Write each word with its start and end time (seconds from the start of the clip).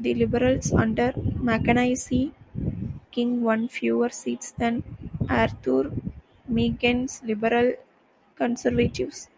The 0.00 0.14
Liberals 0.14 0.72
under 0.72 1.12
Mackenzie 1.16 2.34
King 3.12 3.42
won 3.44 3.68
fewer 3.68 4.08
seats 4.08 4.50
than 4.50 4.82
Arthur 5.28 5.92
Meighen's 6.48 7.22
Liberal-Conservatives. 7.22 9.28